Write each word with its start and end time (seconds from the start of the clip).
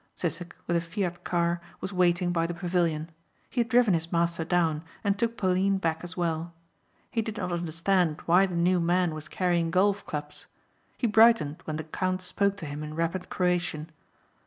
Sissek 0.15 0.55
with 0.65 0.75
a 0.75 0.81
Fiat 0.81 1.23
car 1.23 1.61
was 1.79 1.93
waiting 1.93 2.31
by 2.31 2.47
the 2.47 2.55
pavilion. 2.55 3.11
He 3.51 3.59
had 3.61 3.69
driven 3.69 3.93
his 3.93 4.11
master 4.11 4.43
down 4.43 4.83
and 5.03 5.15
took 5.15 5.37
Pauline 5.37 5.77
back 5.77 6.03
as 6.03 6.17
well. 6.17 6.55
He 7.11 7.21
did 7.21 7.37
not 7.37 7.51
understand 7.51 8.19
why 8.25 8.47
the 8.47 8.55
new 8.55 8.79
man 8.79 9.13
was 9.13 9.27
carrying 9.27 9.69
golf 9.69 10.03
clubs. 10.07 10.47
He 10.97 11.05
brightened 11.05 11.61
when 11.65 11.75
the 11.75 11.83
count 11.83 12.23
spoke 12.23 12.57
to 12.57 12.65
him 12.65 12.81
in 12.81 12.95
rapid 12.95 13.29
Croatian. 13.29 13.91